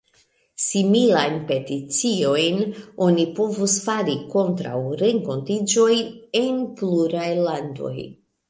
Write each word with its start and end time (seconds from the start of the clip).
Similajn 0.67 1.35
peticiojn 1.51 2.57
oni 3.09 3.27
povus 3.41 3.77
fari 3.85 4.17
kontraŭ 4.33 4.81
renkontiĝoj 5.05 5.93
en 6.45 6.61
pluraj 6.81 7.29
landoj. 7.51 7.97